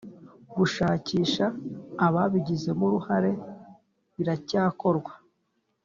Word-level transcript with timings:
gushakisha 0.57 1.45
ababigizemo 2.05 2.83
uruhare 2.89 3.31
biracyakorwa 4.15 5.11